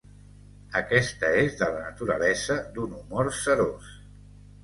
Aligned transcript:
Aquesta 0.79 1.27
és 1.41 1.59
de 1.59 1.67
la 1.75 1.83
naturalesa 1.89 2.57
d'un 2.77 2.95
humor 3.01 3.29
serós. 3.43 3.93